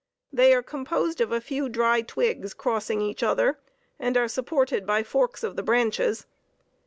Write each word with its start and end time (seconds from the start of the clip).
They 0.33 0.51
are 0.55 0.63
composed 0.63 1.21
of 1.21 1.31
a 1.31 1.39
few 1.39 1.69
dry 1.69 2.01
twigs, 2.01 2.55
crossing 2.55 3.01
each 3.01 3.21
other, 3.21 3.59
and 3.99 4.17
are 4.17 4.27
supported 4.27 4.83
by 4.87 5.03
forks 5.03 5.43
of 5.43 5.55
the 5.55 5.61
branches. 5.61 6.25